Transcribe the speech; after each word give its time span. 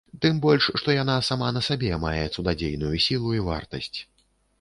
Тым 0.21 0.37
больш 0.43 0.69
што 0.81 0.93
яна 0.95 1.17
сама 1.27 1.49
на 1.57 1.61
сабе 1.67 1.91
мае 2.05 2.23
цудадзейную 2.37 2.95
сілу 3.05 3.35
і 3.41 3.43
вартасць. 3.49 3.99